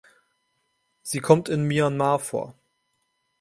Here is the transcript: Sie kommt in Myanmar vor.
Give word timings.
Sie 1.03 1.19
kommt 1.19 1.47
in 1.47 1.61
Myanmar 1.67 2.17
vor. 2.17 2.55